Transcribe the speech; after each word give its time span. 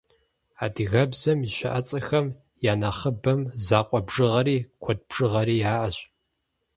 Адыгэбзэм 0.63 1.39
и 1.47 1.49
щыӏэцӏэхэм 1.55 2.27
я 2.71 2.73
нэхъыбэм 2.79 3.41
закъуэ 3.65 3.99
бжыгъэри, 4.07 4.57
куэд 4.81 4.99
бжыгъэри 5.07 5.55
яӏэщ. 5.73 5.97